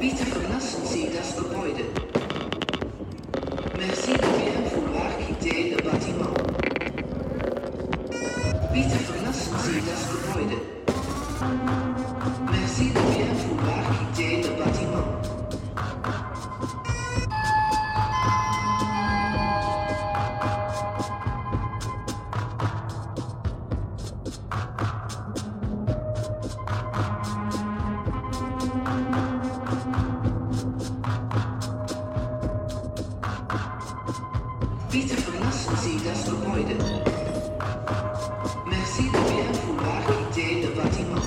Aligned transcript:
Bitte 0.00 0.24
verlassen 0.26 0.86
Sie 0.86 1.08
das 1.12 1.36
Gebäude. 1.36 1.84
Merci 3.76 4.12
de 4.12 4.28
bien 4.38 4.62
vouloir 4.70 5.10
quitter 5.18 5.70
le 5.70 5.76
bâtiment. 5.82 6.34
Bitte 8.72 8.96
verlassen 8.96 9.56
Sie 9.64 9.82
das 9.88 10.02
Gebäude. 10.12 11.77
Bitte 34.90 35.16
verlassen 35.18 35.76
Sie 35.82 36.00
das 36.02 36.24
Gebäude. 36.24 36.74
Merci 38.66 39.02
de 39.02 39.20
bien 39.20 39.52
vouloir 39.66 40.00
quitter 40.06 40.62
le 40.62 40.68
bâtiment. 40.74 41.26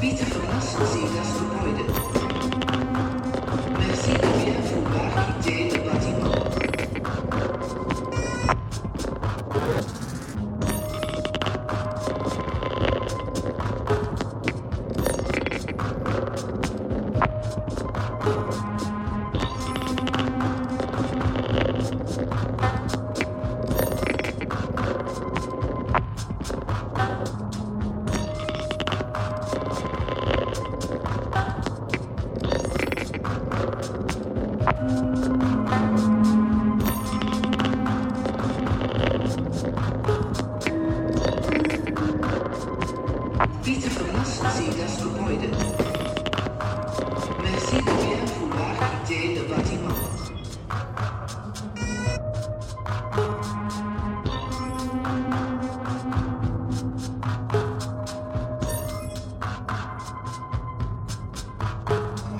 Bitte 0.00 0.26
verlassen 0.26 0.86
Sie 0.92 1.06
das 1.16 1.30
Gebäude. 1.38 2.03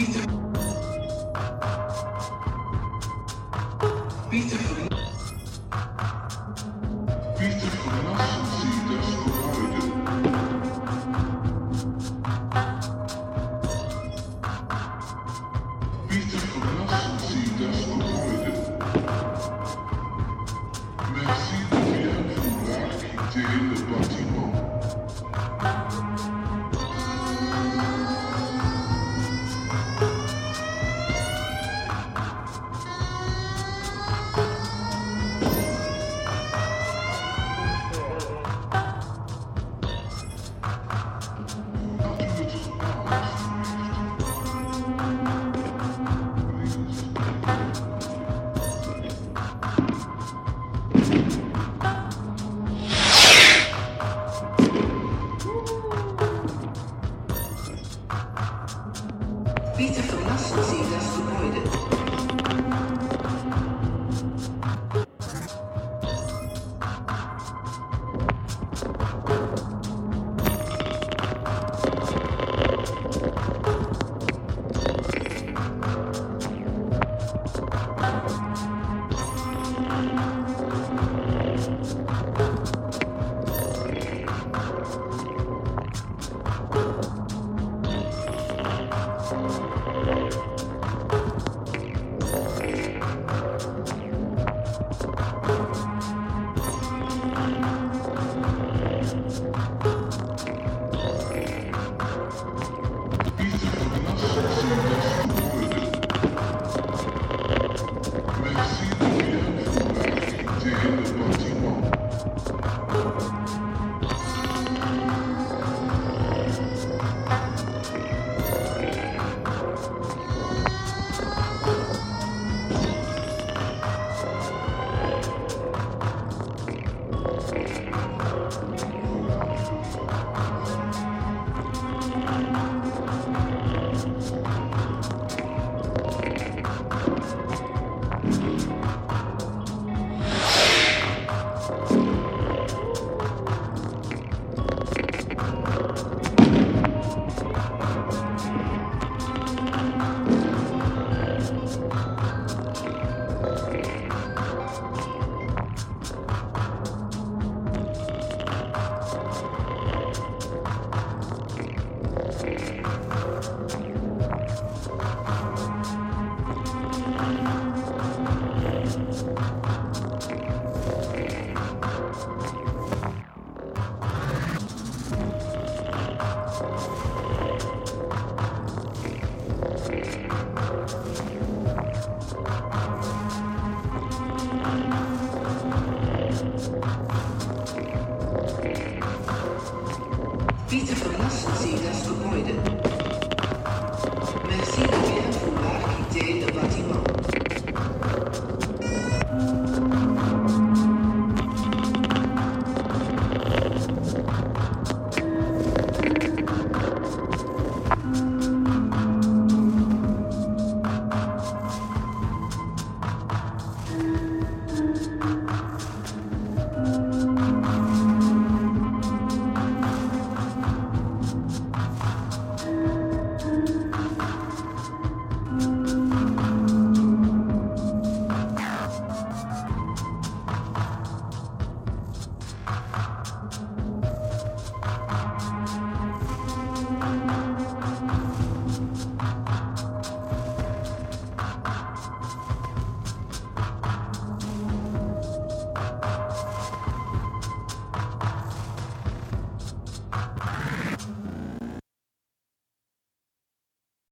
Bitte. 0.00 0.29